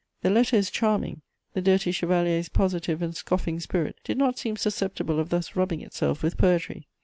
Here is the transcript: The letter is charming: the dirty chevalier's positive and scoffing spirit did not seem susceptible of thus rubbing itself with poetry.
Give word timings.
The 0.23 0.31
letter 0.31 0.55
is 0.55 0.71
charming: 0.71 1.21
the 1.53 1.61
dirty 1.61 1.91
chevalier's 1.91 2.49
positive 2.49 3.03
and 3.03 3.15
scoffing 3.15 3.59
spirit 3.59 3.99
did 4.03 4.17
not 4.17 4.39
seem 4.39 4.57
susceptible 4.57 5.19
of 5.19 5.29
thus 5.29 5.55
rubbing 5.55 5.81
itself 5.81 6.23
with 6.23 6.39
poetry. 6.39 6.87